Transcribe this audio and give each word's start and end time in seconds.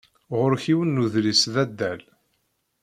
Ɣur-k 0.37 0.63
yiwen 0.67 0.95
n 0.95 1.01
udlis 1.03 1.43
d 1.53 1.55
adal. 1.63 2.01